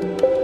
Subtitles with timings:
[0.00, 0.37] 欢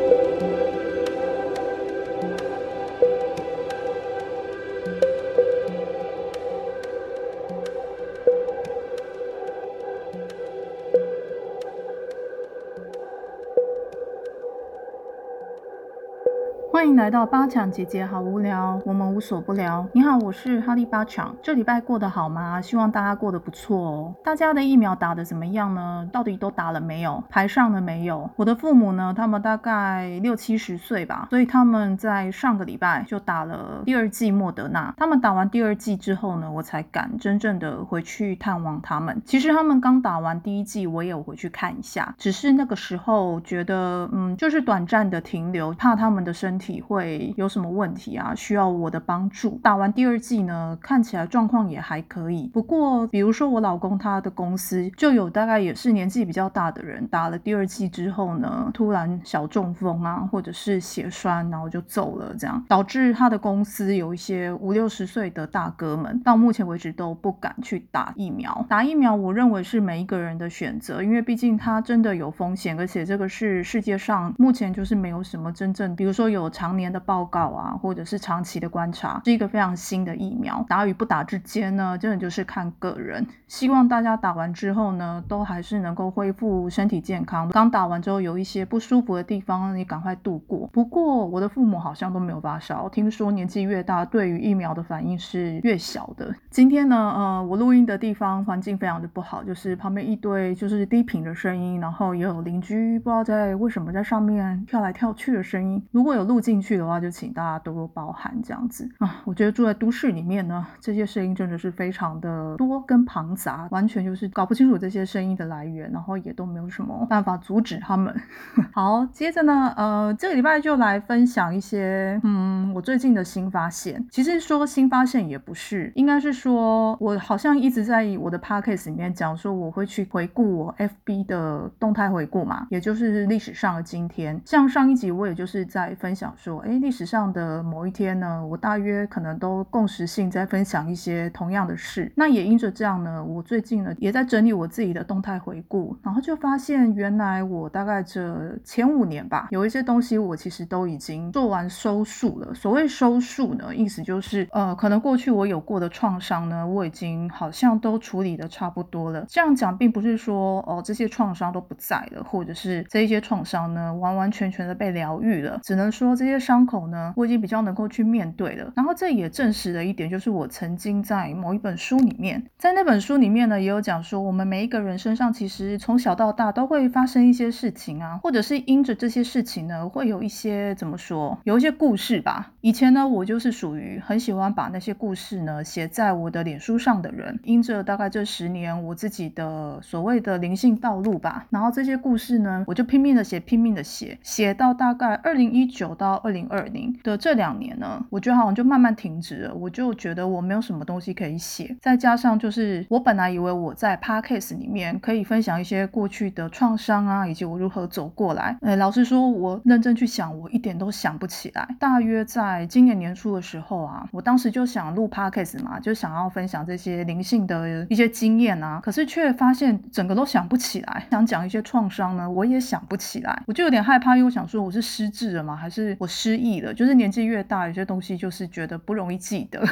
[16.95, 19.85] 迎来到八强姐姐，好无聊，我们无所不聊。
[19.93, 21.35] 你好，我是哈利八强。
[21.43, 22.63] 这礼拜过得好吗？
[22.63, 24.15] 希望大家过得不错哦。
[24.23, 26.09] 大家的疫苗打得怎么样呢？
[26.13, 27.21] 到底都打了没有？
[27.29, 28.31] 排上了没有？
[28.37, 29.13] 我的父母呢？
[29.13, 34.95] 他们大概六七十岁吧，所以他们在上个礼拜就打了第二剂莫德纳。
[34.97, 39.21] 他们打完第二剂之后呢，我才敢真正的回去探望他们。
[39.27, 46.84] 其实他们刚打完第一剂，我也有回去看一下，只是那个时候觉得，嗯，就是短暂的停留，怕他们的身体。
[46.87, 48.35] 会有什么问题啊？
[48.35, 49.59] 需要我的帮助。
[49.63, 52.51] 打完第二剂呢，看起来状况也还可以。
[52.53, 68.67] 不过，比如说我老公他的公司就有大概也是年纪比较大的人，打了第二剂之后呢，突然小中风啊，或者是血栓，然后就走了，这样导致他的公司有一些五六十岁的大哥们，到目前为止都不敢去打疫苗。
[68.69, 76.74] 打疫苗，我认为是每一个人的选择，因为毕竟它真的有风险，而且这个是世界上目前就是没有什么真正，比如说有长。
[76.75, 80.65] 常年的报告啊，或者是长期的观察，是一个非常新的疫苗。
[80.69, 83.25] 打与不打之间呢，真的就是看个人。
[83.47, 87.49] 希望大家打完之后呢，都还是能够恢复身体健康。
[87.51, 90.69] 刚打完之后有一些不舒服的地方，你赶快度过。
[90.73, 96.35] 不过我的父母好像都没有发烧，听说年纪越大，对于疫苗的反应是越小的。
[96.51, 105.83] 今天呢，呃，我录音的地方环境非常的不好，就是旁边一堆就是低频的声音，然后也有邻居不知道在为什么在上面跳来跳去的声音。
[105.91, 106.35] 如果有录。
[106.45, 109.21] 进去的话，就请大家多多包涵这样子啊。
[109.27, 118.15] 我觉得住在都市里面呢，这些声音真的是非常的多跟庞杂，完全就是搞不清楚这些声音的来源，然后也都没有什么办法阻止他们。
[118.73, 124.05] 好，接着呢，呃，这个礼拜就来分享一些，嗯，我最近的新发现。
[124.11, 134.41] 其实说新发现也不是，应该是说我好像一直在我的 podcast 里面讲说，我会去回顾我 FB 的动态回顾嘛，也就是历史上的今天。
[134.45, 136.33] 像上一集我也就是在分享。
[136.37, 142.11] 说，哎，历史上的某一天呢，我大约可能都共识性在分享一些同样的事。
[142.17, 152.55] 那也因着这样呢，我最近呢也在整理我自己的动态回顾，然后就发现原来我大概这前五年吧，有一些东西我其实都已经做完收束了。
[152.55, 159.27] 所谓收束呢，意思就是呃，可能过去我有过的创伤呢，我已经好像都处理的差不多了。
[159.29, 166.15] 这样讲并不是说哦这些创伤都不在了，或者是这一些创伤呢完完全全的被疗愈了，只能说。
[166.15, 168.71] 这些伤口呢，我已经比较能够去面对了。
[168.77, 182.53] 然后这也证实了一点，就是我曾经在某一本书里面，在那本书里面呢，也有讲说，我们每一个人身上其实从小到大都会发生一些事情啊，或者是因着这些事情呢，会有一些怎么说，有一些故事吧。
[182.61, 187.39] 以前呢，我就是属于很喜欢把那些故事呢写在我的脸书上的人。
[187.45, 196.15] 因着大概这十年我自己的所谓的灵性道路吧，然后这些故事呢，我就拼命的写，拼命的写，写到大概二零一九到。
[196.25, 199.55] 二零二零的这两年呢，我觉得好像就慢慢停止了。
[199.55, 208.59] 我就觉得我没有什么东西可以写，再加上就是我本来以为我在 podcast 里面可以分享一些过去的创伤啊，以及我如何走过来。
[208.61, 211.67] 哎，老实说，我认真去想，我一点都想不起来。
[211.79, 221.07] 大约在今年年初的时候啊，我当时就想录 podcast 嘛，就想要分享这些灵性的一些经验啊，可是却发现整个都想不起来。
[221.11, 225.55] 想讲一些创伤呢，我也想不起来，我就有点害怕，因为我想说我是失智了吗？
[225.55, 225.97] 还是？
[225.99, 229.63] 我失失忆了，就是年纪越大，有些东西就是觉得不容易记得。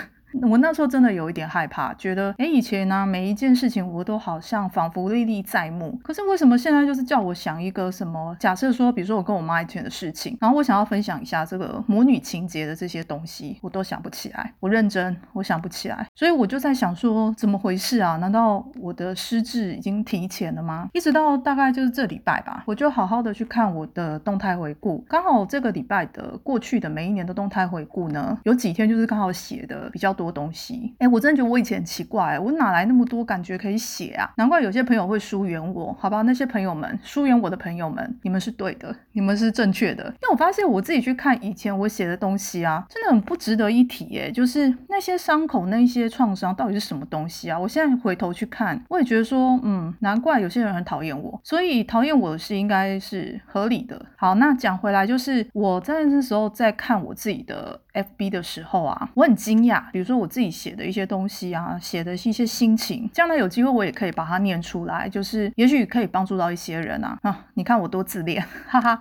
[0.41, 8.35] 我那时候真的有一点害怕，觉得哎，以前呢每一件事情我都好像仿佛历历在目，可是为什么现在就是叫我想一个什么？
[8.41, 14.53] 假设说，比如说我跟我妈以前的事情，然后我想要分享一下这个母女情节的这些东西，我都想不起来。
[14.61, 18.17] 我认真，我想不起来，所以我就在想说，怎么回事啊？
[18.17, 20.89] 难道我的失智已经提前了吗？
[20.95, 30.22] 一直到大概就是这礼拜吧，我就好好的去看我的动态回顾，刚好这个礼拜的过去的每一年的动态回顾呢，有几天就是刚好写的比较多。
[30.23, 34.31] 多东西，哎，我真的觉得我以前很奇怪，我哪来那么多感觉可以写啊？
[34.37, 36.23] 难怪有些朋友会疏远我，好吧？
[36.23, 40.05] 那些朋友们，疏远我的朋友们，你们是对的，你们是正确的。
[40.05, 44.31] 因为我发现我自己去看以前我写的东西啊，真的很不值得一提，耶。
[44.31, 47.59] 就是那些伤口、那些创伤到底是什么东西啊？
[47.59, 54.01] 我现在回头去看，我也觉得说，嗯，难怪有些人很讨厌我，所以讨厌我的是应该是合理的。
[54.17, 57.81] 好，那讲回来，就是我在那时候在看我自己的。
[57.93, 67.47] FB 的时候啊，我很惊讶，比如说我自己写的一些东西啊，写的一些心情，将来有机会我也可以把它念出来，就是也许可以帮助到一些人啊啊！
[67.55, 69.01] 你看我多自恋， 哈哈。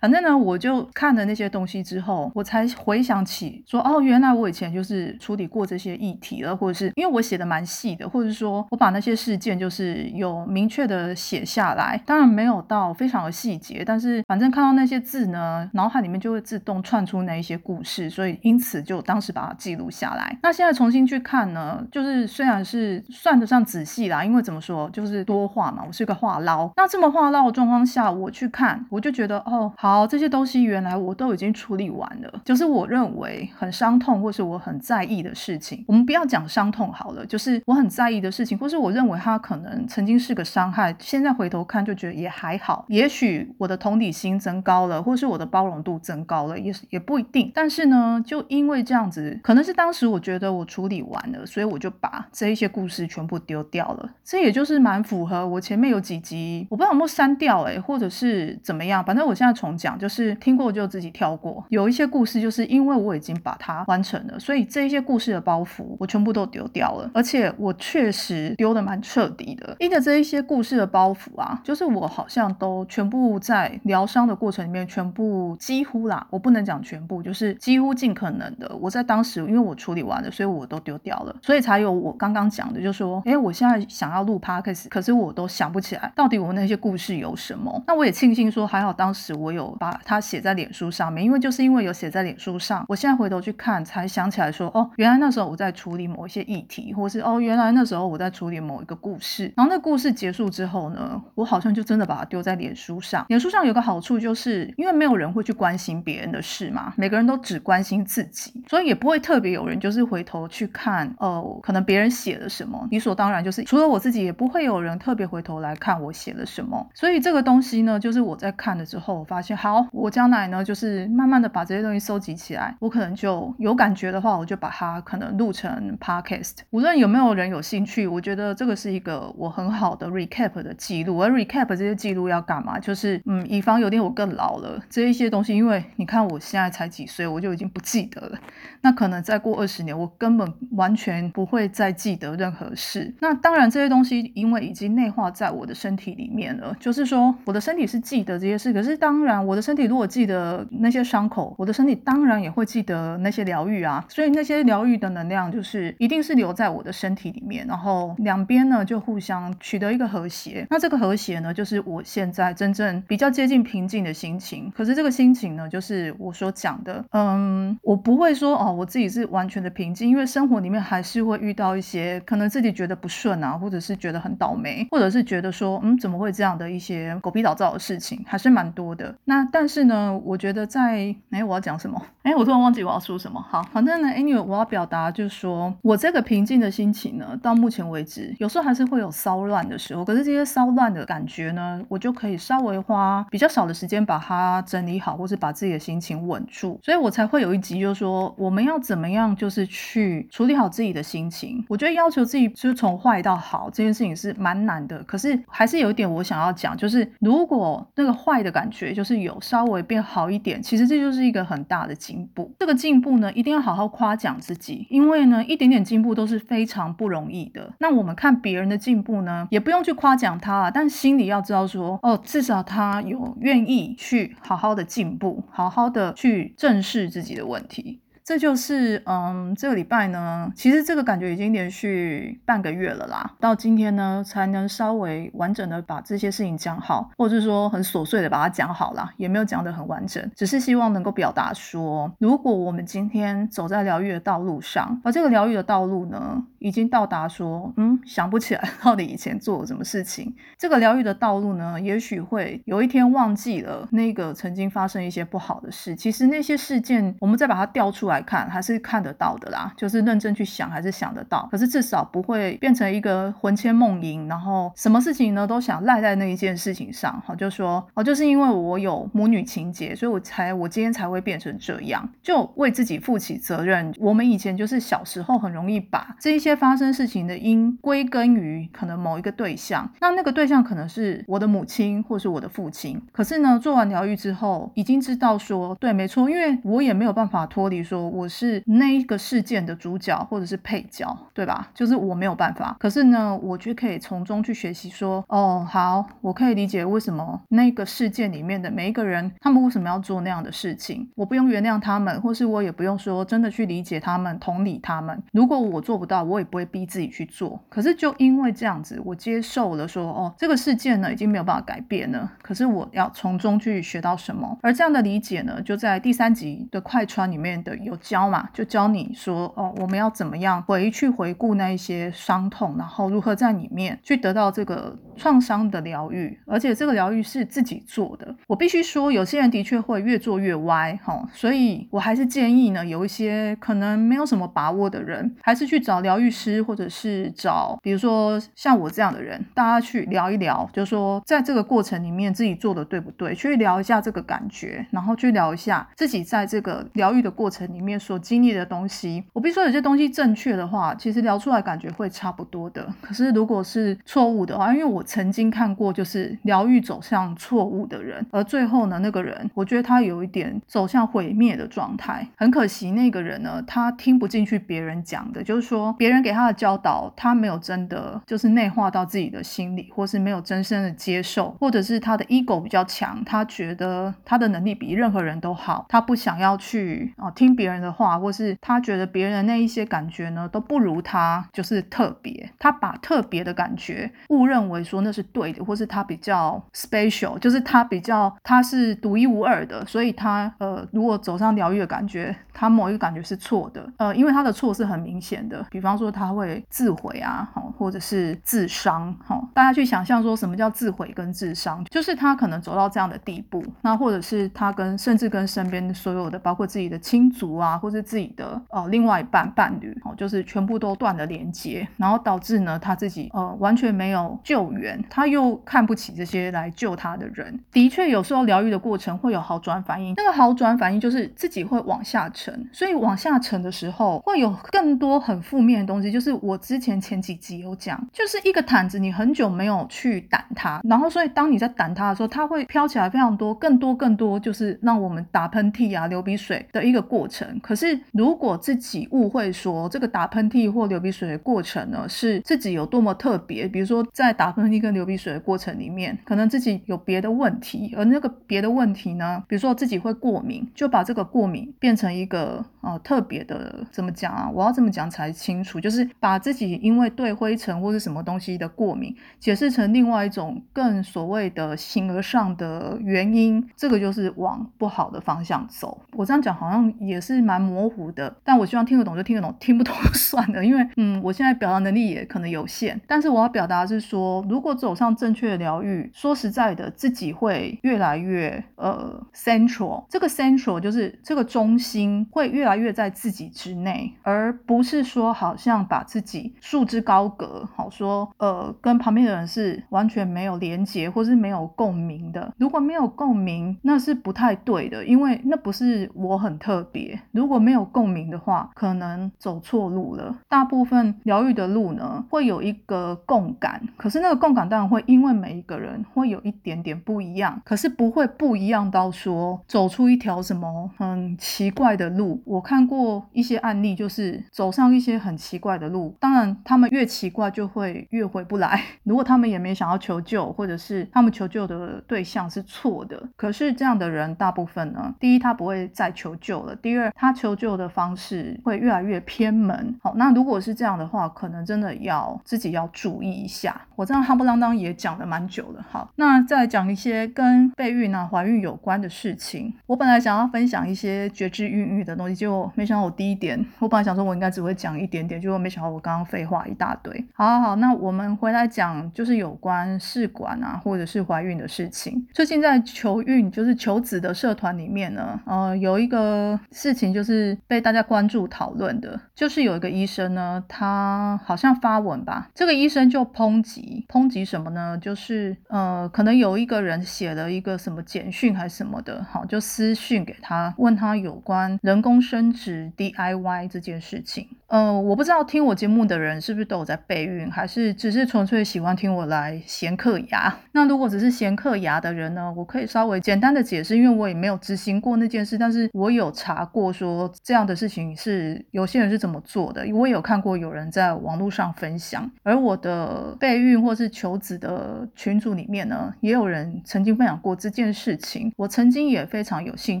[0.00, 20.36] 反正呢，我就看了那些东西之后，我才回想起说，哦，原来我以前就是处理过这些议题了，或者是因为我写的蛮细的，或者是说我把那些事件就是有明确的写下来，当然没有到非常的细节，但是反正看到那些字呢，脑海里面就会自动串出那一些故事，所以因此就当时把它记录下来。
[20.42, 26.70] 那现在重新去看呢，就是虽然是算得上仔细啦，因为怎么说，就是多话嘛，我是个话唠。
[26.76, 30.06] 那这么话唠的状况下，我去看，我就觉得哦，好。
[30.12, 32.42] 这些东西原来我都已经处理完了。
[32.44, 35.82] 就是我认为很伤痛，或是我很在意的事情。
[35.88, 42.84] 我们不要讲伤痛好了，就是我很在意的事情，或是我认为它可能曾经是个伤害，现在回头看就觉得也还好。
[42.88, 47.50] 也许我的同理心增高了，或是我的包容度增高了，也也不一定。
[47.54, 54.08] 但是呢，就因为这样子，可能是当时我觉得我处理完了，所以我就把这一些故事全部丢掉了。
[54.24, 59.04] 这也就是蛮符合我前面有几集，我不知道有没有删掉哎，或者是怎么样。
[59.04, 59.72] 反正我现在重。
[59.82, 69.74] 讲就是听过就自己跳过，有一些故事就是因为我已经把它完成了，所以这一些故事的包袱我全部都丢掉了，而且我确实丢的蛮彻底的。
[69.80, 87.82] 因着这一些故事的包袱啊，就是我好像都全部在疗伤的过程里面，全部几乎啦，我不能讲全部，就是几乎尽可能的，我在当时因为我处理完所以我都丢掉了，所以才有我刚刚讲的，就说，哎，我现在想要录 podcast，可是我都想不起来到底我那些故事有什么。
[87.86, 89.72] 那我也庆幸说，还好当时我有。
[89.82, 99.52] 把它写在脸书上面，因为就是因为有写在脸书上，我现在回头去看，才想起来说，哦，原来那时候我在处理某一些议题，或是哦，原来那时候我在处理某一个故事。
[99.56, 103.24] 然后那故事结束之后呢，我好像就真的把它丢在脸书上。
[103.28, 116.86] 脸书上有个好处，就是因为没有人会去关心别人的事嘛，每个人都只关心自己，所以也不会特别有人就是回头去看，哦，可能别人写了什么，理所当然就是除了我自己，也不会有人特别回头来看我写了什么。
[116.94, 119.56] 所以这个东西呢，就是我在看了之后，我发现。
[119.62, 122.74] 好，我将来呢，就是慢慢的把这些东西收集起来。
[122.80, 126.56] 我可能就有感觉的话，我就把它可能录成 podcast。
[126.70, 131.22] 无论有没有人有兴趣，我觉得这个是一个我很好的 recap 的记录。
[131.22, 132.78] 而 recap 这些记录要干嘛？
[132.80, 138.38] 就是嗯，以防有点我更老了，这一些东西，因为你看我现在才几岁，我就已经不记得了。
[138.80, 143.14] 那可能再过二十年，我根本完全不会再记得任何事。
[143.20, 148.72] 那当然这些东西，因为已经内化在我的身体里面了，就是说我的身体是记得这些事。
[148.72, 149.52] 可是当然我。
[149.52, 154.04] 的身体如果记得那些伤口，我的身体当然也会记得那些疗愈啊。
[154.08, 160.66] 所以那些疗愈的能量就是一定是留在我的身体里面，然后两边呢就互相取得一个和谐。
[160.70, 164.72] 那这个和谐呢，就是我现在真正比较接近平静的心情。
[164.74, 179.14] 可是这个心情呢，就是我所讲的，嗯，我不会说哦，我自己是完全的平静，因为生活里面还是会遇到一些可能自己觉得不顺啊，或者是觉得很倒霉，或者是觉得说，嗯，怎么会这样的一些狗屁倒灶的事情，还是蛮多的。
[179.24, 182.00] 那但是呢，我觉得在哎，我要讲什么？
[182.22, 183.40] 哎，我突然忘记我要说什么。
[183.48, 190.04] 好，反正呢，anyway，我要表达就是说我这个平静的心情呢，到目前为止，有时候还是会有骚乱的时候。
[190.04, 196.78] 可是这些骚乱的感觉呢，我就可以稍微花比较少的时间把它整理好，或是把自己的心情稳住。
[196.82, 201.62] 所以我才会有一集，就是说我们要怎么样，就是去去处理好自己的心情。
[201.68, 205.02] 我觉得要求自己就是从坏到好这件事情是蛮难的。
[205.04, 209.82] 可是还是有一点我想要讲，就是如果那个坏的感觉就是有稍微。
[209.84, 212.54] 变好一点，其实这就是一个很大的进步。
[212.60, 217.74] 这个进步呢，一定要好好夸奖自己，因为呢，一点点进步都是非常不容易的。
[217.80, 228.00] 那我们看别人的进步呢，也不用去夸奖他，但心里要知道说，哦，至少他有愿意去好好的进步，好好的去正视自己的问题。
[228.24, 233.34] 这就是嗯，这个礼拜呢，其实这个感觉已经连续半个月了啦。
[233.40, 250.34] 到今天呢，才能稍微完整的把这些事情讲好，或者是说很琐碎的把它讲好啦，也没有讲得很完整，只是希望能够表达说，如果我们今天走在疗愈的道路上，而这个疗愈的道路呢，已经到达说，嗯，想不起来到底以前做了什么事情。
[250.56, 255.94] 这个疗愈的道路呢，也许会有一天忘记了那个曾经发生一些不好的事。
[255.94, 258.22] 其实那些事件，我们再把它调出来。
[258.24, 273.92] 看还是看得到的啦，就是认真去想还是想得到，可是至少不会变成一个魂牵梦萦，然后什么事情呢都想赖在那一件事情上，好就说哦，就是因为我有母女情结，所以我才我今天才会变成这样，就为自己负起责任。
[273.98, 288.02] 我们以前就是小时候很容易把这一些发生事情的因归根于可能某一个对象，那那个对象可能是我的母亲或是我的父亲，可是呢做完疗愈之后，已经知道说对没错，因为我也没有办法脱离说。
[288.12, 291.70] 我是那一个事件的主角或者是配角，对吧？
[291.72, 292.76] 就是我没有办法。
[292.78, 301.08] 可是呢，我就可以从中去学习，说哦，好，我可以理解为什么那个事件里面的每一个人，他们为什么要做那样的事情。
[301.14, 305.22] 我不用原谅他们，或是我也不用说真的去理解他们、同理他们。
[305.32, 307.58] 如果我做不到，我也也不会逼自己去做。
[307.68, 312.32] 可是就因为这样子，我接受了说哦，这个事件呢已经没有办法改变了。
[312.42, 314.58] 可是我要从中去学到什么？
[314.62, 328.34] 而这样的理解呢，就在第三集的快穿里面的有教嘛，就教你说哦，我们要怎么样回去回顾那一些伤痛，然后如何在里面去得到这个创伤的疗愈，而且这个疗愈是自己做的。
[328.46, 349.22] 我必须说，有些人的确会越做越歪哈，所以我还是建议呢，有一些可能没有什么把握的人，还是去找疗愈师，或者是找比如说像我这样的人，大家去聊一聊，就说在这个过程里面自己做的对不对，去聊一下这个感觉，然后去聊一下自己在这个疗愈的过程里面所经历的东西。
[349.34, 352.88] 我必须说，有些东西正确的话，其实聊出来感觉会差不多的。
[353.02, 362.26] 可是如果是错误的话，因为我曾经看过，就是疗愈走向错误的人，而最后呢，那个人我觉得他有一点走向毁灭的状态。
[362.36, 417.60] 很可惜，那个人呢，他听不进去别人讲的，就是说别人给他的教导，他没有真的就是内化到自己的心里，或是没有真身的接受，或者是他的 ego 比较强，他觉得他的能力比任何人都好，他不想要去啊听别人的话，或是他觉得别人的那一些感觉呢都不如他，就是特别，他把特别的感觉误认为说那是对的，或是他比较 special，就是他比较他是独一无二的，所以他呃如果走上疗愈的感觉，他某一个感觉是错的，呃，因为他的错是很明显的，比方说说他会自毁啊，好，或者是自伤，好，大家去想象说什么叫自毁跟自伤，就是他可能走到这样的地步，那或者是他跟甚至跟身边所有的，包括自己的亲族啊，或是自己的呃另外一半伴侣，哦，就是全部都断了连接，然后导致呢他自己呃完全没有救援，他又看不起这些来救他的人。
[417.70, 426.10] 的确，有时候疗愈的过程会有好转反应，那个好转反应就是自己会往下沉，所以往下沉的时候会有更多很负面的东西。
[426.10, 437.58] 就是我之前前几集有讲，就是一个毯子，你很久没有去掸它，然后所以当你在掸它的时候，它会飘起来非常多、更多、更多，就是让我们打喷嚏啊、流鼻水的一个过程。
[437.62, 454.50] 可是如果自己误会说这个打喷嚏或流鼻水的过程呢，是自己有多么特别，比如说在打喷嚏跟流鼻水的过程里面，可能自己有别的问题，而那个别的问题呢，比如说自己会过敏，就把这个过敏变成一个呃特别的怎么讲啊？
[454.52, 466.00] 我要这么讲才清楚，就是把自己因为对灰尘或是什么东西的过敏，解释成另外一种更所谓的形而上的原因，这个就是往不好的方向走。
[466.12, 473.00] 我这样讲好像也是蛮模糊的，但我希望听得懂就听得懂，听不懂就 算了，因为嗯，我现在表达能力也可能有限。
[473.06, 480.04] 但是我要表达是说，如果走上正确的疗愈，说实在的，自己会越来越呃 central。
[480.08, 492.52] 这个 central 就是这个中心会越来越在自己之内，而不是说好像把自己束之高阁，好说呃跟旁边的人是完全没有连接或是没有共鸣的。
[492.58, 497.18] 如果没有共鸣，那是不太对的，因为那不是我很特别。
[497.30, 500.36] 如果没有共鸣的话，可能走错路了。
[500.48, 512.42] 大部分疗愈的路呢，会有一个共感，可是那个共感当然会因为每一个人会有一点点不一样，可是不会不一样到说走出一条什么很奇怪的路。
[512.44, 518.82] 我看过一些案例，就是走上一些很奇怪的路，当然他们越奇怪就会越回不来。
[519.04, 529.96] 如果他们也没想要求救，或者是他们求救的对象是错的，可是这样的人大部分呢，第一他不会再求救了，第二他求救的方式会越来越偏门。
[530.02, 533.80] 好，那如果是这样的话，可能真的要自己要注意一下。
[533.94, 535.86] 我这样哈不啷当也讲了蛮久了。
[535.88, 539.72] 好，那再讲一些跟备孕啊、怀孕有关的事情。
[539.86, 547.24] 我本来想要分享一些觉知孕育的东西，结果没想到我第一点，我本来想说我应该只会讲一点点，就果没想到我刚刚废话一大堆。
[547.34, 552.26] 好好好，那我们回来讲，就是有关试管啊，或者是怀孕的事情。
[552.32, 564.98] 最近在求孕，就是求子的社团里面呢，呃，有一个事情就是被大家关注讨论的，就是有一个医生呢，他好像发文吧，这个医生就抨击，抨击什么呢？
[564.98, 574.48] 就是呃，可能有一个人写了一个什么简讯还是什么的，好，就私讯给他，问他有关人工生殖 DIY 这件事情。
[574.68, 580.54] 呃，我不知道听我节目的人是不是都有在备孕，还是只是纯粹喜欢听我来闲嗑牙。
[580.72, 592.30] 那如果只是闲嗑牙的人呢，我可以稍微简单的解释，因为我也没有执行过那件事，但是我有查过说这样的事情是有些人是怎么做的，我也有看过有人在网络上分享。
[592.42, 598.52] 而我的备孕或是求子的群组里面呢，也有人曾经分享过这件事情。
[598.56, 600.00] 我曾经也非常有兴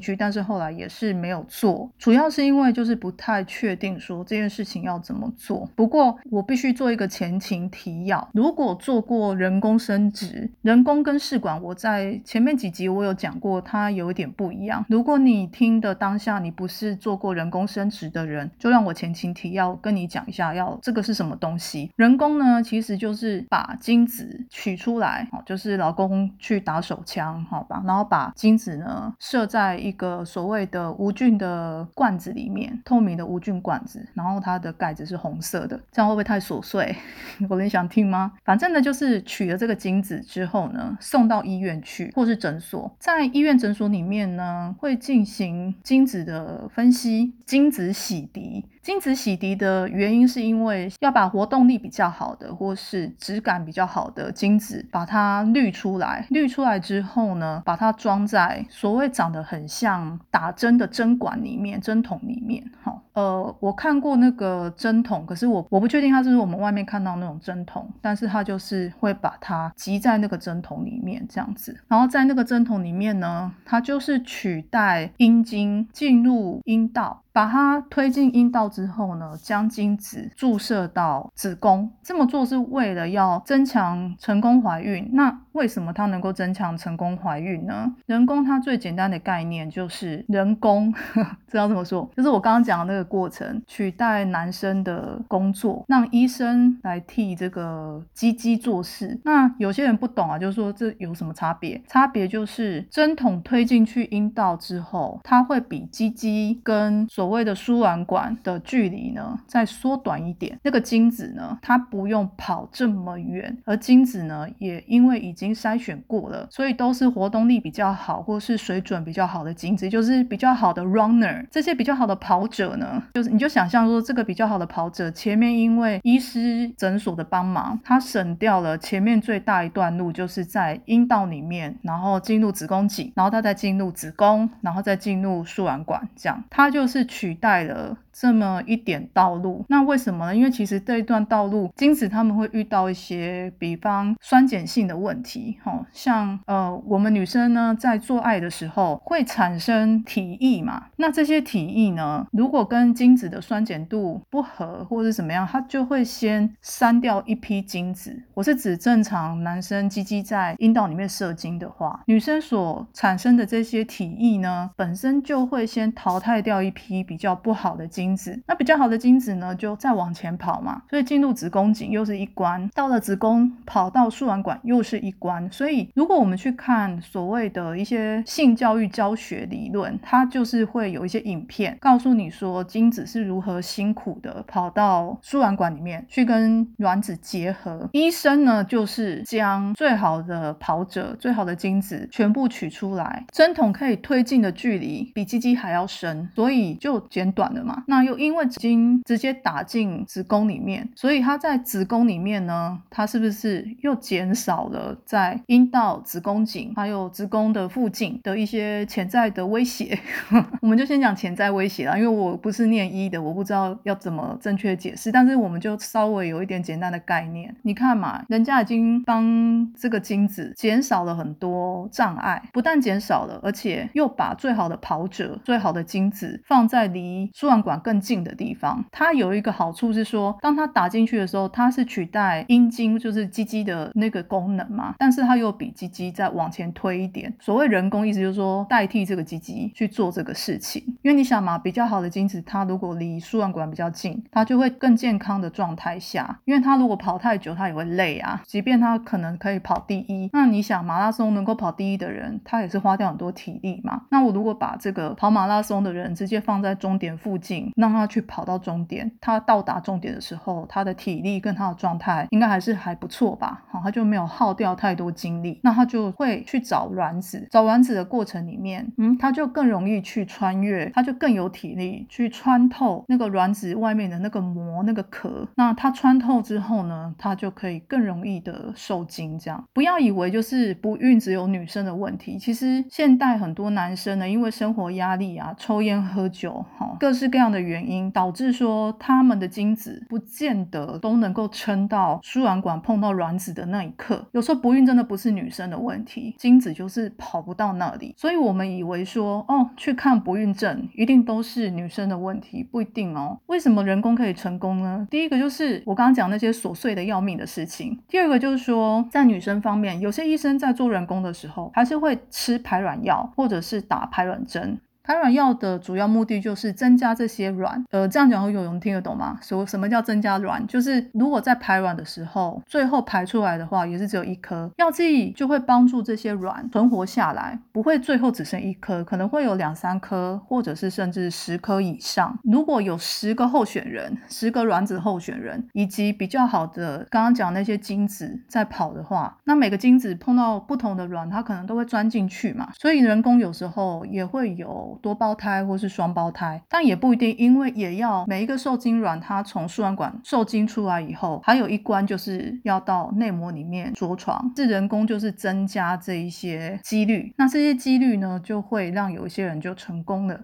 [0.00, 5.68] 趣，但是后来也是没有做，主要是因为就是不太确定说这件事情要怎么做。
[5.74, 14.84] 不过我必须做一个前情提要，如果做过人工生殖，人工跟试管，我在前面几集我有讲过，它有一点不一样。
[14.88, 21.90] 如果你听的当下你不是做过人工生殖的人，就让我前情提要跟你讲一下，要这个是什么东西。
[21.96, 36.94] 人工呢，其实就是把精子取出来，哦，就是老公去打手枪，好吧，然后把精子呢设在一个所谓的无菌的罐子里面，透明的无菌罐子，然后它的盖子是红色的，这样会不会太琐碎？
[37.48, 38.32] 有人想听吗？
[38.44, 48.64] 反正呢，就是取了这个精子之后呢，送到医院去，或是诊所，在医院诊所里面呢，会进行精子的分析，精子洗涤。
[48.82, 56.26] 精子洗涤的原因是因为要把活动力比较好的，或是质感比较好的精子把它滤出来。
[56.30, 62.68] 滤出来之后呢，把它装在所谓长得很像打针的针管里面、针筒里面。
[62.82, 71.78] 好，呃，我看过那个针筒，可是我我不确定它是不是我们外面看到那种针筒，但是它就是会把它挤在那个针筒里面这样子。
[71.86, 77.21] 然后在那个针筒里面呢，它就是取代阴茎进入阴道。
[77.32, 81.90] 把它推进阴道之后呢，将精子注射到子宫。
[82.02, 85.08] 这么做是为了要增强成功怀孕。
[85.12, 87.92] 那为什么它能够增强成功怀孕呢？
[88.06, 90.92] 人工它最简单的概念就是人工，
[91.48, 92.08] 知道怎么说？
[92.16, 99.20] 就是我刚刚讲的那个过程，取代男生的工作，让医生来替这个鸡鸡做事。
[99.24, 101.80] 那有些人不懂啊，就是说这有什么差别？
[101.86, 110.58] 差别就是针筒推进去阴道之后，它会比鸡鸡跟所谓的输卵管的距离呢，再缩短一点。
[110.64, 121.46] 那个精子呢，它不用跑这么远，而精子呢，也因为已经筛选过了，所以都是活动力比较好，或是水准比较好的精子，就是比较好的 runner。
[121.48, 138.01] 这些比较好的跑者呢，就是你就想象说，这个比较好的跑者，前面因为医师诊所的帮忙，他省掉了前面最大一段路，就是在阴道里面，然后进入子宫颈，然后他再进入子宫，然后再进入输卵管，这样他就是取代了。
[138.12, 140.36] 这么一点道路，那为什么呢？
[140.36, 158.22] 因为其实这一段道路，精子他们会遇到一些，比方酸碱性的问题，哈，像呃，我们女生呢在做爱的时候会产生体液嘛，那这些体液呢，如果跟精子的酸碱度不合或者怎么样，它就会先删掉一批精子。
[158.34, 168.01] 我是指正常男生鸡鸡在阴道里面射精的话，女生所产生的这些体液呢，本身就会先淘汰掉一批比较不好的精。
[168.02, 175.48] 精子，那比较好的精子呢，就再往前跑嘛，所以进入子宫颈又是一关，到了子宫跑到输卵管又是一关。
[175.52, 187.88] 所以如果我们去看所谓的一些性教育教学理论，它就是会有一些影片告诉你说精子是如何辛苦的跑到输卵管里面去跟卵子结合。
[187.92, 197.84] 医生呢，就是将最好的跑者、最好的精子全部取出来，针筒可以推进的距离比鸡鸡还要深，所以就减短了嘛。
[197.92, 209.98] 那又因为精直接打进子宫里面，所以它在子宫里面呢，它是不是又减少了在阴道、子宫颈还有子宫的附近的一些潜在的威胁？
[210.62, 215.12] 我们就先讲潜在威胁啦，因为我不是念医的，我不知道要怎么正确解释。
[215.12, 217.54] 但是我们就稍微有一点简单的概念。
[217.60, 227.81] 你看嘛，人家已经帮这个精子减少了很多障碍，不但减少了，而且又把最好的跑者、最好的精子放在离输卵管。
[227.82, 234.94] 更近的地方，它有一个好处是说，当它打进去的时候，它是取代阴茎，就是鸡鸡的那个功能嘛。
[234.98, 237.32] 但是它又比鸡鸡再往前推一点。
[237.40, 240.82] 所谓人工，意思就是说代替这个鸡鸡去做这个事情。
[241.02, 246.40] 因为你想嘛，比较好的精子，它如果离输卵管比较近，它就会更健康的状态下。
[246.44, 248.40] 因为它如果跑太久，它也会累啊。
[248.46, 254.02] 即便它可能可以跑第一，那你想马拉松能够跑第一的人，他也是花掉很多体力嘛。
[254.10, 257.71] 那我如果把这个跑马拉松的人直接放在终点附近。
[257.76, 259.10] 让他去跑到终点。
[259.20, 263.62] 他到达终点的时候，他的体力跟他的状态应该还是还不错吧？
[263.70, 267.46] 好，他就没有耗掉太多精力，那他就会去找卵子。
[267.50, 275.48] 找卵子的过程里面，嗯，他就更容易去穿越，他就更有体力去穿透那个卵子外面的那个膜、那个壳。
[275.56, 279.38] 那他穿透之后呢，他就可以更容易的受精。
[279.38, 294.26] 这样，不要以为就是不孕只有女生的问题，其实现代很多男生呢，因为生活压力啊、抽烟喝酒，哈，各式各样的原因，导致说他们的精子不见得都能够撑到输卵管碰到卵子的那一刻。
[294.32, 298.14] 有时候不孕真的不是女生的问题，精子就是跑不到那里。
[298.16, 303.38] 所以我们以为说，哦，去看不孕症一定都是女生的问题，不一定哦。
[303.46, 305.06] 为什么人工可以成功呢？
[305.10, 314.78] 第一个就是我刚刚讲那些琐碎的要命的事情，第二个就是说在女生方面，有些医生在做人工的时候，还是会吃排卵药，或者是打排卵针。
[315.04, 319.36] 排卵药的主要目的就是增加这些卵，呃，这样讲会有人听得懂吗？
[319.42, 320.64] 说什么叫增加卵？
[320.66, 332.38] 就是如果在排卵的时候，最后排出来的话，也是只有一颗药剂，就会帮助这些卵存活下来，不会最后只剩一颗，可能会有两三颗，或者是甚至十颗以上。
[332.44, 342.68] 如果有十个候选人，十个卵子候选人，以及比较好的刚刚讲那些精子在跑的话，那每个精子碰到不同的卵，它可能都会钻进去嘛。
[342.78, 344.91] 所以人工有时候也会有。
[345.00, 360.40] 多胞胎或是双胞胎，但也不一定，因为也要每一个受精卵，它从输卵管受精出来以后，还有一关就是要到内膜里面着床，是人工就是增加这一些几率，那这些几率呢，就会让有一些人就成功了。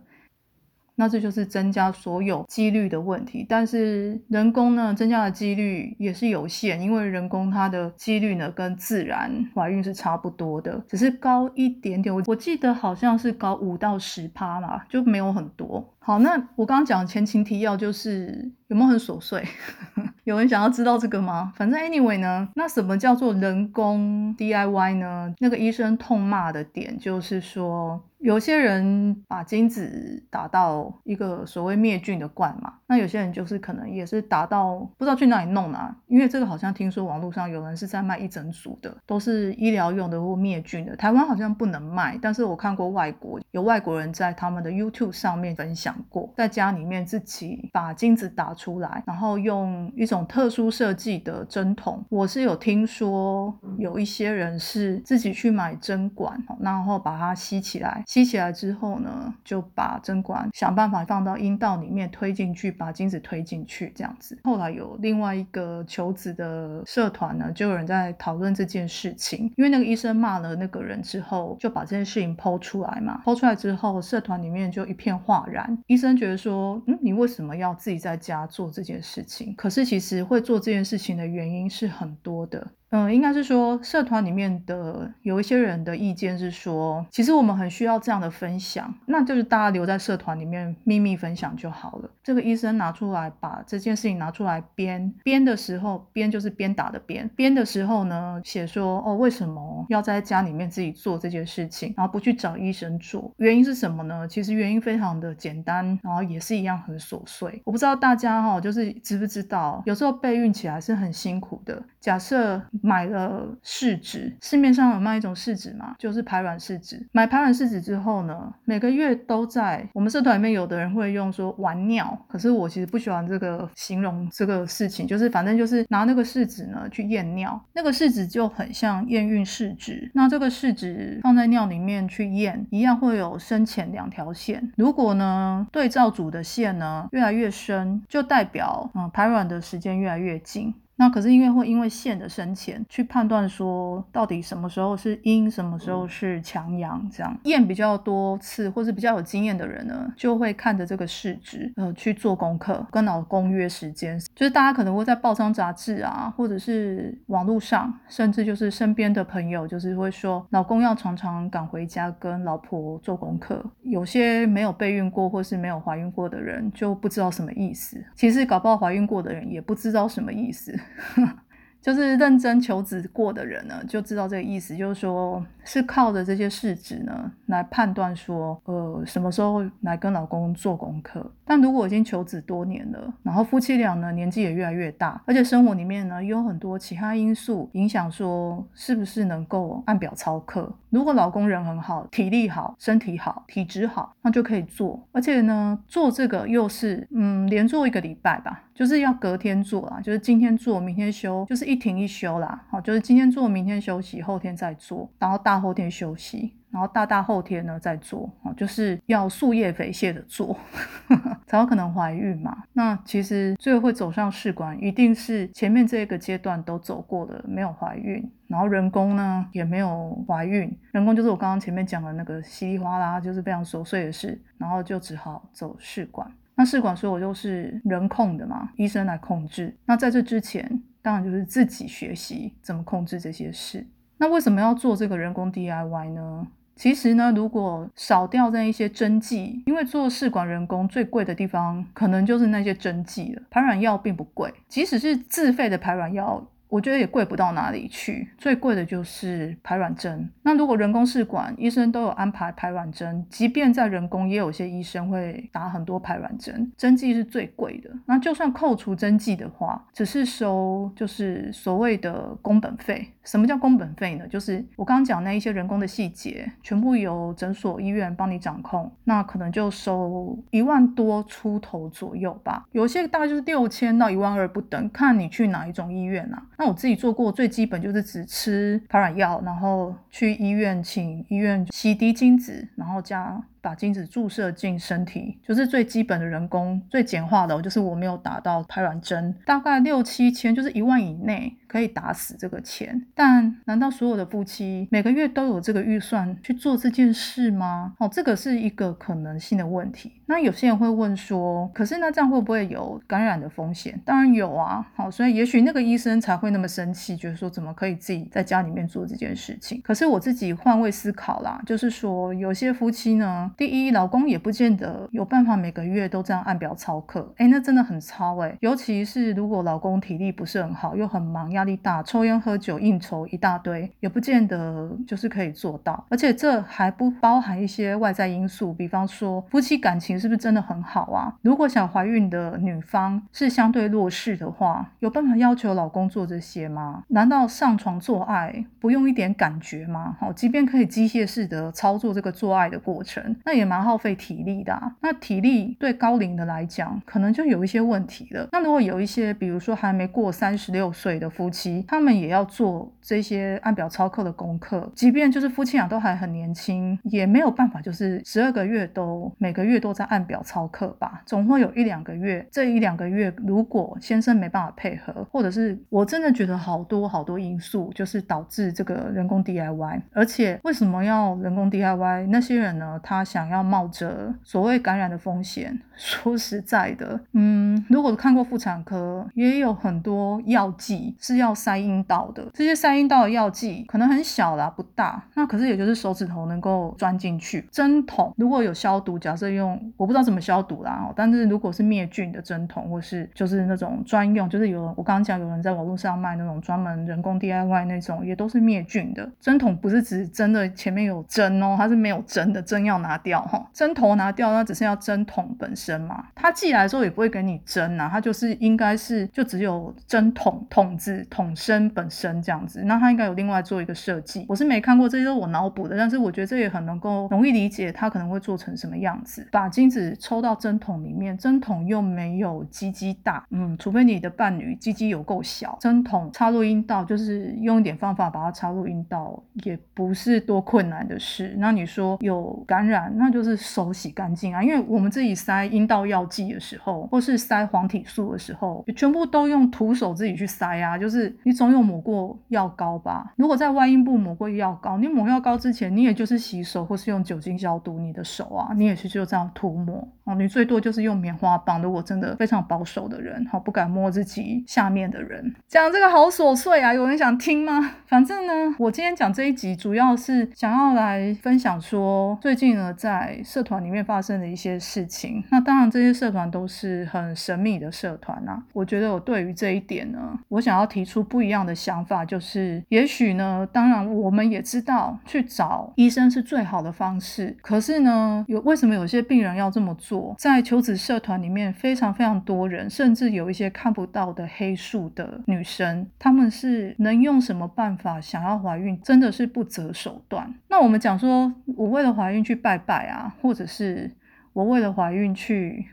[0.99, 12.13] 那这就是增加所有几率的问题，但是人工呢增加的几率也是有限，因为人工它的几率呢跟自然怀孕是差不多的，只是高一点点。
[12.13, 15.95] 我我记得好像是高五到十趴嘛，就没有很多。
[16.01, 19.45] 好，那我刚刚讲前情提要就是有没有很琐碎？
[20.25, 21.53] 有人想要知道这个吗？
[21.55, 25.33] 反正 anyway 呢，那什么叫做人工 DIY 呢？
[25.39, 40.95] 那个医生痛骂的点就是说，有些人把精子打到一个所谓灭菌的罐嘛，那有些人就是可能也是打到不知道去哪里弄啊，因为这个好像听说网络上有人是在卖一整组的，都是医疗用的或灭菌的。
[40.97, 50.19] 台湾好像不能卖，但是我看过外国有外国人在他们的 YouTube 上面分享过，在家里面自己把精子打出来，然后用一种。
[50.29, 64.37] 特殊设计的针筒，我是有听说有一些人是自己去买针管，然后把它吸起来，吸起来之后呢，就把针管想办法放到阴道里面推进去，把精子推进去这样子。
[64.43, 75.79] 后来有另外一个求子的社团呢，就有人在讨论这件事情，因为那个医生骂了那个人之后，就把这件事情剖出来嘛，剖出来之后，社团里面就一片哗然。
[75.87, 79.55] 医生觉得说，嗯，你为什么要自己在家做这件事情？
[79.57, 80.19] 可是其实。
[80.29, 82.67] 会做这件事情的原因是很多的。
[82.91, 92.11] 嗯，应该是说社团里面的有一些人的意见是说，其实我们很需要这样的分享，那就是大家留在社团里面秘密分享就好了。
[92.23, 103.33] 这个医生拿出来把这件事情拿出来编编的时候，编就是鞭打的鞭，编的时候呢写说哦，为什么要在家里面自己做这件事情，然后不去找医生做？
[103.37, 104.27] 原因是什么呢？
[104.27, 107.61] 其实原因非常的简单，然后也是一样很琐碎。
[107.65, 111.83] 我不知道大家哈，就是知不知道，有时候备孕起来是很辛苦的。
[112.01, 117.07] 假设买了试纸，市面上有卖一种试纸嘛，就是排卵试纸。
[117.13, 130.11] 买排卵试纸之后呢，每个月都在我们社团里面，有的人会用说玩尿，可是我其实不喜欢这个形容这个事情，就是反正就是拿那个试纸呢去验尿，那个试纸就很像验孕试纸。
[130.15, 134.73] 那这个试纸放在尿里面去验，一样会有深浅两条线。
[134.77, 140.75] 如果呢对照组的线呢越来越深，就代表嗯排卵的时间越来越近。
[140.99, 163.65] 那可是因为会因为线的深浅去判断说到底什么时候是阴，什么时候是强阳，这样验比较多次或是比较有经验的人呢，就会看着这个试纸呃去做功课，跟老公约时间，就是大家可能会在报章杂志啊，或者是网络上，甚至就是身边的朋友，就是会说老公要常常赶回家跟老婆做功课。
[163.83, 170.77] 有些没有备孕过或是没有怀孕过的人就不知道什么意思，其实搞不好怀孕过的人也不知道什么意思。
[171.81, 181.31] 就是认真求职过的人呢，就知道这个意思，就是说是靠着这些试纸呢来判断说，呃，什么时候来跟老公做功课。
[181.45, 190.75] 但如果已经求子多年了，然后夫妻俩呢年纪也越来越大，而且生活里面呢有很多其他因素影响，说是不是能够按表操课？
[190.89, 195.07] 如果老公人很好，体力好，身体好，体质好，那就可以做。
[195.13, 202.65] 而且呢，做这个又是嗯连做一个礼拜吧，就是要隔天做啦，就是今天做，明天休，就是一停一休啦。
[202.71, 206.55] 好，就是今天做，明天休息，后天再做，然后大后天休息。
[206.71, 210.55] 然后大大后天呢再做哦，就是要树叶肥蟹的做，
[211.49, 212.63] 才有可能怀孕嘛。
[212.75, 226.31] 那其实最后会走上试管，一定是前面这个阶段都走过了，没有怀孕，然后人工呢也没有怀孕，人工就是我刚刚前面讲的那个稀里哗啦，就是非常琐碎的事，然后就只好走试管。
[226.55, 229.75] 那试管所有都是人控的嘛，医生来控制。
[229.87, 233.87] 那在这之前，当然就是自己学习怎么控制这些事。
[234.19, 236.47] 那为什么要做这个人工 DIY 呢？
[236.77, 243.43] 其实呢，如果少掉那一些针剂，因为做试管人工最贵的地方，可能就是那些针剂了。
[243.51, 246.47] 排卵药并不贵，即使是自费的排卵药。
[246.69, 250.29] 我觉得也贵不到哪里去，最贵的就是排卵针。
[250.43, 257.91] 那如果人工试管，医生都有安排排卵针，即便在人工，也有些医生会打很多排卵针，针剂是最贵的。
[258.07, 263.09] 那就算扣除针剂的话，只是收就是所谓的工本费。
[263.25, 264.27] 什么叫工本费呢？
[264.27, 272.65] 就是我刚刚讲那一些人工的细节，全部由诊所医院帮你掌控，那可能就收一万多出头左右吧。
[272.73, 276.43] 有些大概就是六千到一万二不等，看你去哪一种医院啊。
[276.59, 283.41] 那我自己做过最基本就是只吃排卵药，然后去医院请医院洗涤精子，然后加。
[283.61, 293.07] 把精子注射进身体，就是最基本的人工、最简化的，就是我没有打到排卵针，大概六七千，就是一万以内可以打死这个钱。
[293.15, 297.95] 但难道所有的夫妻每个月都有这个预算去做这件事吗？
[297.99, 300.13] 哦，这个是一个可能性的问题。
[300.27, 304.01] 那有些人会问说，可是那这样会不会有感染的风险？
[304.05, 304.87] 当然有啊。
[304.95, 309.81] 好，所以也许那个医生才会那么生气，觉得说怎么可以自己在家里面做这件事情？
[309.83, 313.48] 可是我自己换位思考啦，就是说有些夫妻呢。
[313.57, 318.57] 第一，老公也不见得有办法每个月都这样按表操课，哎，那真的很操哎。
[318.61, 326.05] 尤其是如果老公体力不是很好，又很忙，压力大，抽烟喝酒应酬一大堆，也不见得就是可以做到。
[326.09, 331.35] 而且这还不包含一些外在因素，比方说夫妻感情是不是真的很好啊？
[331.43, 337.05] 如果想怀孕的女方是相对弱势的话，有办法要求老公做这些吗？
[337.09, 340.17] 难道上床做爱不用一点感觉吗？
[340.21, 343.37] 好，即便可以机械式的操作这个做爱的过程。
[343.45, 344.79] 那也蛮耗费体力的。
[345.01, 348.49] 那体力对高龄的来讲，可能就有一些问题了。
[348.53, 361.23] 那如果有一些，比如说还没过三十六岁的夫妻，他们也要做这些按表操课的功课，即便就是夫妻俩都还很年轻，也没有办法，就是十二个月都每个月都在按表操课吧。
[361.25, 370.01] 总会有一两个月，这一两个月如果先生没办法配合，或者是我真的觉得好多好多因素，就是导致这个人工 DIY。
[370.13, 372.27] 而且为什么要人工 DIY？
[372.29, 373.28] 那些人呢，他。
[373.29, 382.43] 想要冒着所谓感染的风险， 说实在的，嗯，如果看过妇产科，也有很多药剂是要塞阴道的。
[382.55, 387.69] 这些塞阴道的药剂可能很小啦，不大，那可是也就是手指头能够钻进去。
[387.71, 403.18] 针筒如果有消毒，假设用我不知道怎么消毒啦，但是如果是灭菌的针筒，或是就是那种专用，就是有我刚刚讲有人在网络上卖那种专门人工 DIY 那种，也都是灭菌的针筒，不是指真的前面有针哦，它是没有针的，针要拿。
[403.19, 406.25] 掉哈针头拿掉，那只剩下针筒本身嘛。
[406.35, 412.83] 他寄来的时候也不会给你针呐，他就是应该是就只有针筒筒子筒身本身这样子。
[412.85, 415.97] 那他应该有另外做一个设计，我是没看过，这些都是我脑补的。
[415.97, 419.47] 但是我觉得这也很能够容易理解，他可能会做成什么样子。
[419.51, 431.55] 把精子抽到针筒里面，针筒又没有鸡鸡大，嗯，除非你的伴侣鸡鸡有够小，针筒插入阴道就是用一点方法把它插入阴道，也不是多困难的事。
[431.59, 433.08] 那你说有感染？
[433.17, 440.99] 那就是手洗干净啊，因为我们自己塞阴道药剂的时候，或是塞黄体素的时候，全部都用徒手自己去塞啊。
[440.99, 443.33] 就是你总有抹过药膏吧？
[443.37, 450.35] 如果在外阴部抹过药膏，你抹药膏之前，你也就是洗手或是用酒精消毒你的手啊，你也是就这样涂抹哦。
[450.35, 451.81] 你最多就是用棉花棒。
[451.81, 457.95] 如果真的非常保守的人，好不敢摸自己下面的人，讲这个好琐碎啊，有人想听吗？
[458.07, 462.95] 反正呢，我今天讲这一集主要是想要来分享说，最近呢。
[462.99, 468.61] 在社团里面发生的一些事情，那当然这些社团都是很神秘的社团呐。
[468.73, 480.18] 我觉得我对于这一点呢，我想要提出不一样的想法，就是也许呢，当然我们也知道去找医生是最好的方式，可是呢，有为什么有些病人要这么做？
[480.39, 490.53] 在求子社团里面，非常非常多人，甚至有一些看不到的黑数的女生，她们是能用什么办法想要怀孕，真的是不择手段。
[490.69, 494.11] 那我们讲说，我为了怀孕去拜拜啊，或者是
[494.53, 495.87] 我为了怀孕去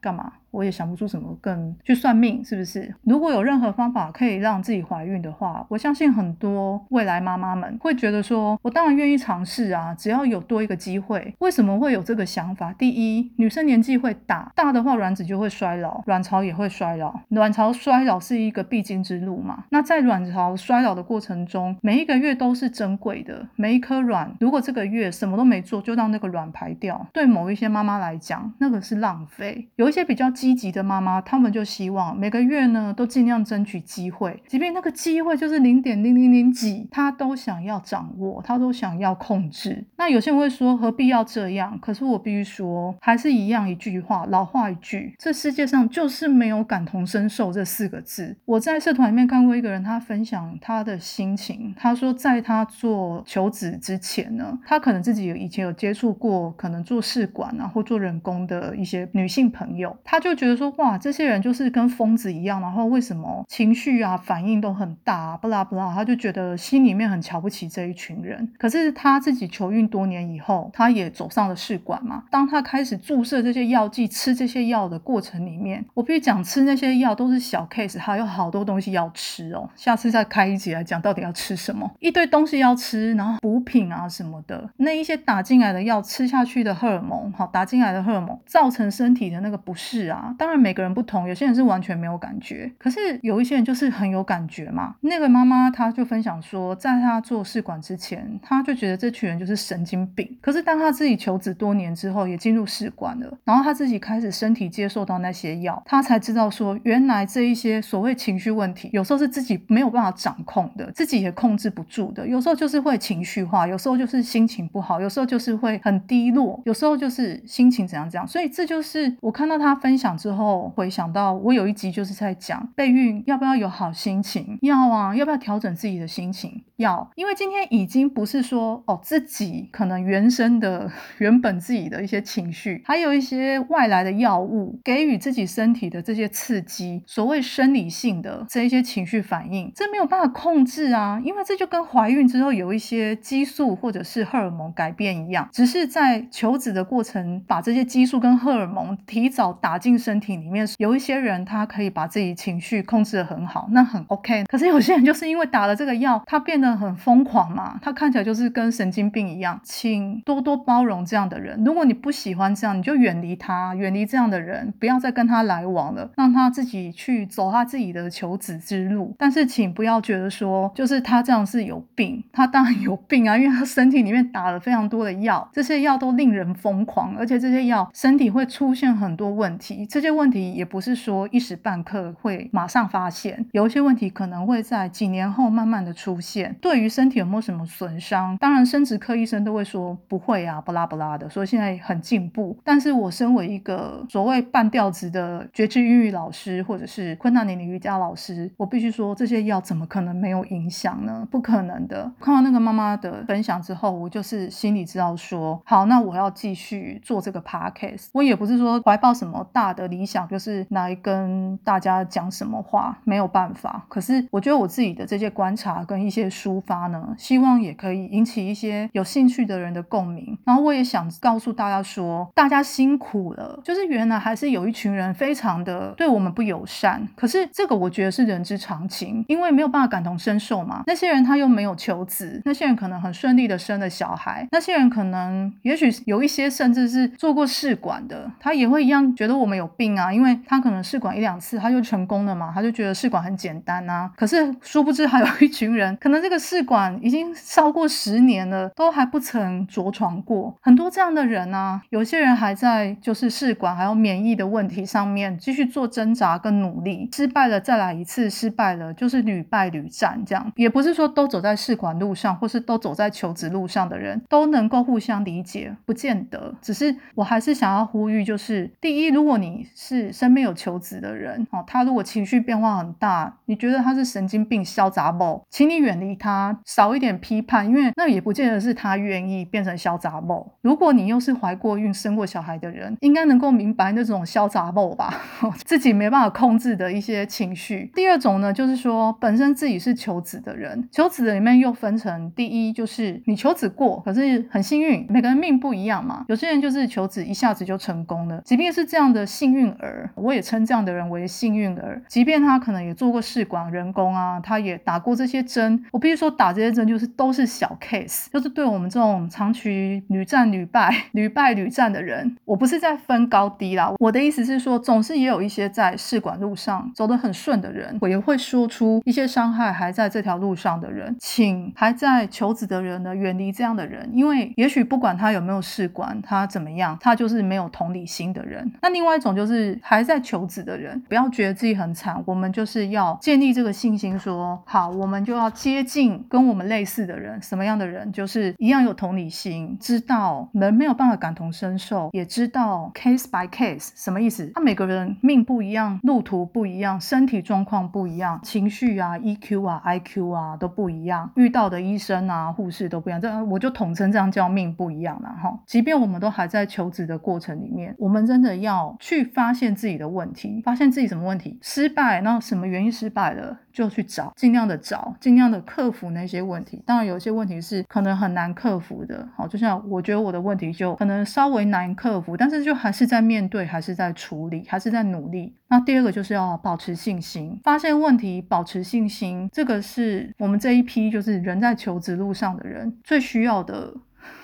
[0.00, 0.32] 干嘛？
[0.54, 2.94] 我也想不出什么更去算命，是不是？
[3.02, 11.34] 如果有任何方法可以让自己怀孕的话，我相信很多未来妈妈们会觉得说，我当然愿意尝试啊，只要有多一个机会。
[11.40, 12.72] 为什么会有这个想法？
[12.74, 19.64] 第一，女生年纪会大，大的话卵子就会衰老，卵巢也会衰老，卵巢衰老是一个必经之路嘛。
[19.70, 29.68] 那在卵巢衰老的过程中，每一个月都是珍贵的，每一颗卵，如果这个月什么都没做，就让那个卵排掉，对某一些妈妈来讲，那个是浪费。
[29.74, 30.30] 有一些比较。
[30.44, 39.82] 积极的妈妈，他们就希望每个月呢都尽量争取机会，即便那个机会就是零点零零零几，他都想要掌握，他都想要控制。
[39.96, 41.78] 那有些人会说何必要这样？
[41.80, 48.36] 可是我必须说，还是一样一句话，老话一句，这世界上就是没有感同身受这四个字。
[48.44, 60.33] 我在社团里面看过一个人，他分享他的心情，他说在他做求子之前呢，他可能自己有以前有接触过，可能做试管啊或做人工的一些女性朋友，他就。
[60.34, 68.52] 觉得说哇，这些人就是跟疯子一样，然后为什么情绪啊反应都很大，不拉不拉，他就觉得心里面很瞧不起这一群人。
[68.58, 72.24] 可是他自己求孕多年以后，他也走上了试管嘛。
[72.30, 79.68] 当他开始注射这些药剂、吃这些药的过程里面，我必须讲，吃那些药都是小 case，还有好多东西要吃哦。
[79.76, 90.23] 下次再开一集来讲到底要吃什么，一堆东西要吃，然后补品啊什么的，那一些打进来的药吃下去的荷尔蒙，好打进来的荷尔蒙造成身体的那个不适啊。
[90.38, 94.94] 当然每个人不同，有些人是完全没有感觉，可是有一些人就是很有感觉嘛。
[95.00, 100.38] 那个妈妈她就分享说，在她做试管之前，她就觉得这群人就是神经病。
[100.40, 112.26] 可是当她自己求子多年之后，也进入试管了，然后她自己开始身体接受到那些药，她才知道说，原来这一些所谓情绪问题，有时候是自己没有办法掌控的，自己也控制不住的。
[112.26, 118.26] 有时候就是会情绪化，有时候就是心情不好，有时候就是会很低落，有时候就是心情怎样怎样。
[118.26, 120.03] 所以这就是我看到她分享。
[120.18, 126.60] 之后回想到，我有一集就是在讲备孕要不要有好心情，要啊，要不要调整自己的心情？
[126.76, 149.94] 要，因为今天已经不是说哦自己可能原生的 原本自己的一些情绪，还有一些外来的药物给予自己身体的这些刺激，所谓生理性的这一些情绪反应，这没有办法控制啊，因为这就跟怀孕之后有一些激素或者是荷尔蒙改变一样，只是在求子的过程把这些激素跟荷尔蒙提早打进。
[150.04, 154.44] 身体里面有一些人，他可以把自己情绪控制的很好，那很 OK。
[154.44, 159.60] 可是有些人就是因为打了这个药，他变得很疯狂嘛，他看起来就是跟神经病一样。
[159.62, 161.62] 请多多包容这样的人。
[161.64, 169.14] 如果你不喜欢这样，你就远离他，远离这样的人，不要再跟他来往了，让他自己去走他自己的求子之路。
[169.18, 179.86] 但是请不要觉得说，就是他这样是有病，他当然有病啊，因为他身体里面打了非常多的药，这些药都令人疯狂，而且这些药身体会出现很多问题。
[179.86, 186.53] 这些问题也不是说一时半刻会马上发现，有一些问题可能会在几年后慢慢的出现。
[186.60, 192.58] 对于身体有没有什么损伤，当然生殖科医生都会说不会啊，不拉不拉的，所以现在很进步。
[192.64, 201.26] 但是我身为一个所谓半吊子的绝技孕育老师，或者是昆达尼尼瑜伽老师，我必须说这些药怎么可能没有影响呢？
[201.30, 202.12] 不可能的。
[202.20, 208.08] 看完那个妈妈的分享之后，我就是心里知道说，好，那我要继续做这个 podcast。
[208.12, 209.84] 我也不是说怀抱什么大的。
[209.94, 213.84] 理想就是来跟大家讲什么话，没有办法。
[213.88, 220.38] 可是我觉得我自己的这些观察跟一些抒发呢，希望也可以引起一些有兴趣的人的共鸣。
[220.44, 223.60] 然后我也想告诉大家说，大家辛苦了。
[223.64, 227.06] 就是原来还是有一群人非常的对我们不友善。
[227.16, 230.82] 可是这个我觉得是人之常情，因为没有办法感同身受嘛。
[230.86, 239.64] 那些人他又没有求子，那些人可能很顺利的生了小孩，那些人可能也许有一些甚至是做过试管的，他也会一样觉得我们有。
[239.76, 244.08] 病啊，因为他可能试管一两次他就成功了嘛，他就觉得试管很简单啊。
[244.16, 250.54] 可是殊不知还有一群人，可能这个试管已经超过十年了，都还不曾着床过。
[250.60, 260.52] 很多这样的人啊，有些人还在就是试管还有免疫的问题上面继续做挣扎跟努力，失败了再来一次，失败了就是屡败屡战这样。
[260.56, 266.54] 也不是说都走在试管路上，或是都走在求职路上的人都能够互相理解，不见得。
[266.60, 275.42] 只是我还是想要呼吁，就是第一，如果你是身边有求职的人哦，他如果情绪变化很大，你觉得他是神经病、潇洒不？
[275.50, 280.50] 请你远离，他少一点批判，因为那也不见得是他愿意变成潇洒不。
[280.62, 285.12] 如果你又是怀过孕、生过小孩的人，应该能够明白那种潇洒不吧？
[285.66, 287.90] 自己没办法控制的一些情绪。
[287.94, 298.40] 第二种呢，就是说本身自己是求子的人，求子的里面又分成第一，就是你求子过，可是很幸运，每个人命不一样嘛，有些人就是求子一下子就成功了。
[298.46, 302.02] 即便是这样的幸运儿，我也称这样的人为幸运儿。
[302.08, 305.84] 即便他可能也做过试管人工啊，他也打过这些针。
[305.92, 313.92] 我必说，打这些针就是都是小 case，就是对我们这种长期屡战屡败、 屡败屡战的人，我不是在分高低啦。
[313.98, 328.70] 我的意思是说，总是也有一些在试管路上走得很顺的人，我也会说出一些伤害还在这条路上的人，请还在求子的人呢远离这样的人，因为也许不管他有没有试管，他怎么样，他就是没有同理心的人。
[328.82, 344.50] 那另外一种就是还在求子的人，不要觉得自己很惨，我们就是要建立这个信心，说好，我们就要接近跟我们类似的人，什么样的人，就是一样有同理心，知道人没有办法感同身受，也知道 case by case 什么意思。
[344.54, 355.60] 他每个人命不一样，路途不一样，身体状况不一样，情绪啊、EQ 啊、IQ 啊都不一样，遇到的医生啊、护士都不一样，这我就统称这样叫命不一样了哈。
[355.66, 366.80] 即便我们都还在求职的过程里面，我们真的要去发现自己的问题，发现自己什么问题失败，那什么原因失败了，就去找，尽量的找，尽量的克服那些问题。
[366.86, 375.52] 当然有些问题是可能很难克服的，好，就像我觉得我的问题就可能稍微难克服，但是就还是在面对，还是在处理，还是在努力。
[375.68, 383.92] 那第二个就是要保持信心，发现问题，保持信心，这个是我们这一批就是人在求职路上的人最需要的。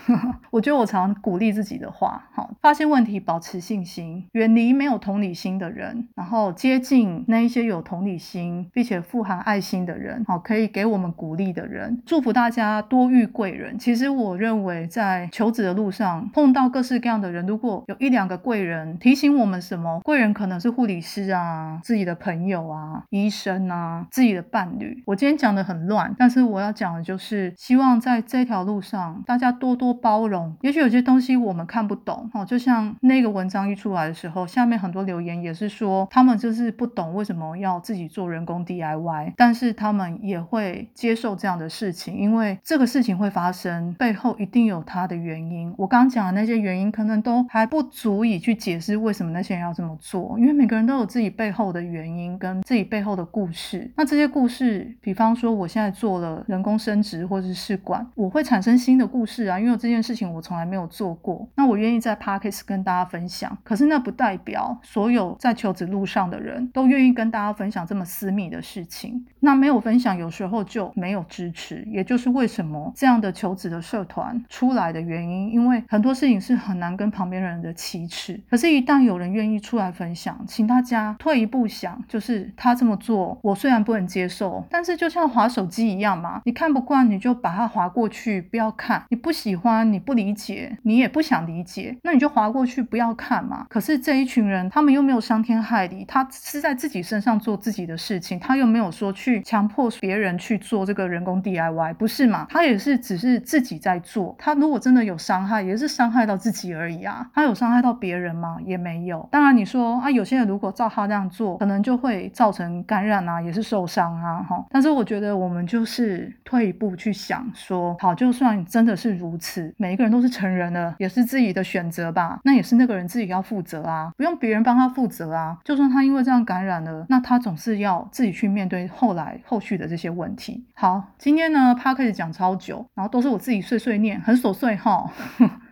[0.51, 12.03] 我觉得我常鼓励自己的话，好，发现问题，保持信心，远离没有同理心的人，然后接近那一些有同理心并且富含爱心的人，好，可以给我们鼓励的人。
[12.07, 13.79] 祝福大家多遇贵人。
[13.79, 25.03] 其实我认为在求职的路上碰到各式各样的人，如果有一两个贵人提醒我们什么，贵人可能是护理师啊、自己的朋友啊、医生啊、自己的伴侣。
[25.07, 29.90] 我今天讲的很乱，但是我要讲的就是希望在这条路上大家多多。
[29.93, 45.73] 包容，也许有些东西我们看不懂哦，就像那个文章一出来的时候，下面很多留言也是说，他们就是不懂为什么要自己做人工 DIY，但是他们也会接受这样的事情，因为这个事情会发生，背后一定有它的原因。
[45.77, 53.91] 我刚讲的那些原因，可能都还不足以去解释为什么那些人要这么做，因为每个人都有自己背后的原因跟自己背后的故事。
[53.97, 63.57] 那这些故事，比方说我现在做了人工生殖或者是试管，我会产生新的故事啊，因为这件事情我从来没有做过，那我愿意在 Parkes 跟大家分享。
[63.65, 69.25] 可是那不代表所有在求职路上的人都愿意跟大家分享这么私密的事情。
[69.41, 75.51] 那没有分享，有时候就没有支持，也就是为什么这样的求职的社团出来的原因。
[75.51, 89.70] 因为很多事情是很难跟旁边人的启齿，可是，一旦有人愿意出来分享，请大家退一步想，就是他这么做，我虽然不能接受，但是就像划手机一样嘛，你看不惯你就把它划过去，不要看；你不喜欢。
[89.85, 93.67] 你不理解，你也不想理解，那你就划过去，不要看嘛。
[93.69, 102.47] 可是这一群人，他们又没有伤天害理，他是在自己身上做自己的事情，他又没有说去强迫别人去做这个人工 DIY，不是嘛？
[102.51, 104.35] 他也是只是自己在做。
[104.39, 107.29] 他如果真的有伤害，也是伤害到自己而已啊。
[107.35, 108.57] 他有伤害到别人吗？
[108.65, 109.29] 也没有。
[109.31, 114.65] 当然你说啊，有些人如果照他这样做，可能就会造成感染啊，也是受伤啊，哈。
[114.71, 119.60] 但是我觉得我们就是退一步去想，说好，就算真的是如此。
[119.77, 122.39] 每一个人都是成人了，也是自己的选择吧。
[122.45, 125.59] 那也是那个人自己要负责啊，不用别人帮他负责啊。
[125.65, 130.65] 就算他因为这样感染了，那他总是要自己去面对后来后续的这些问题。
[130.75, 135.11] 好，今天呢，他开始讲超久，然后都是我自己碎碎念，很琐碎哈。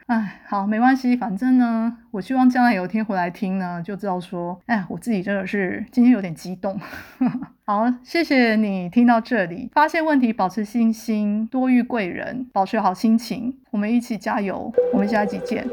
[0.09, 6.81] 哎，好，没关系，反正呢，我希望将来有一天回来听呢，就知道说，哎，我自己真的是今天有点激动。
[7.67, 15.69] 好，谢谢你听到这里，发现问题，保持信心，多遇贵人，保持好心情，我们一起加油，我们下一集见。